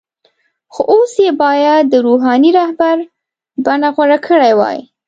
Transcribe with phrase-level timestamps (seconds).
[0.73, 2.97] خو اوس یې باید د “روحاني رهبر”
[3.65, 4.79] بڼه غوره کړې وای.